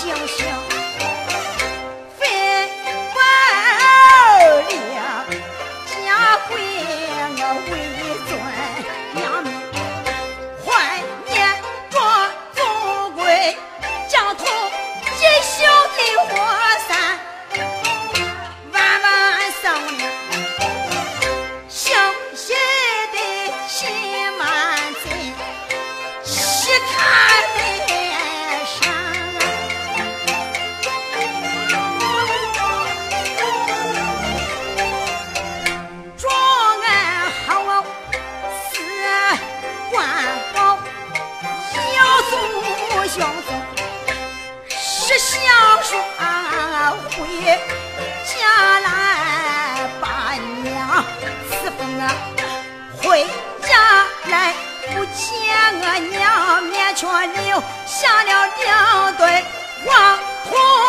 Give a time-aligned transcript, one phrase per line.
[0.00, 0.69] 星星
[51.50, 52.10] 是不我
[53.02, 53.26] 回
[53.62, 54.54] 家来，
[54.88, 55.20] 不见
[55.80, 57.08] 我娘，面前
[57.44, 59.44] 留下了两对
[59.86, 60.16] 黄
[60.48, 60.80] 土。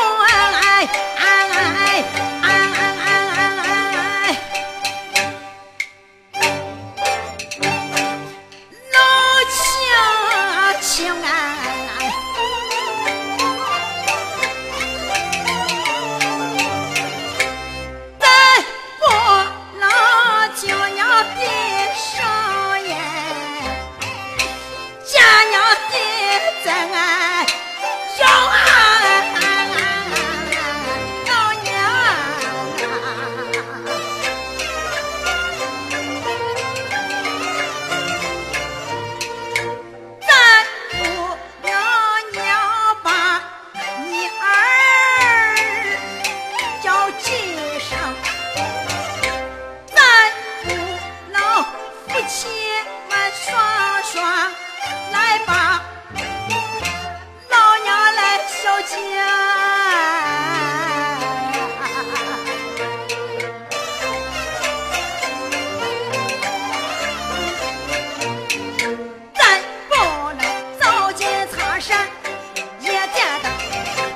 [52.32, 52.48] 洗
[53.10, 54.50] 碗刷刷
[55.12, 55.84] 来吧
[57.50, 58.98] 老娘来孝敬
[69.34, 72.08] 再不能进茶山
[72.80, 72.92] 也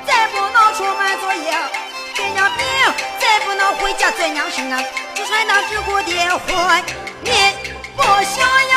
[0.07, 1.33] 再不能出门做
[2.55, 2.65] 病
[3.19, 4.81] 再不能回家做娘生啊。
[5.13, 6.81] 只传那只顾爹怀
[7.21, 7.64] 念
[7.97, 8.74] 我想要。